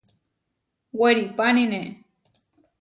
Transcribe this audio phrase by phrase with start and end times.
[0.99, 1.81] Weripánine.